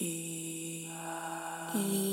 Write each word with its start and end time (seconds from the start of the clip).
E. 0.00 0.86
E. 1.74 2.07